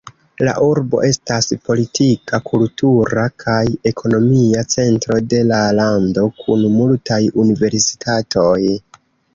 La 0.47 0.53
urbo 0.67 1.01
estas 1.07 1.49
politika, 1.69 2.39
kultura 2.47 3.27
kaj 3.45 3.59
ekonomia 3.93 4.65
centro 4.77 5.21
de 5.35 5.43
la 5.53 5.61
lando 5.83 6.27
kun 6.43 6.69
multaj 6.81 7.25
universitatoj. 7.47 8.61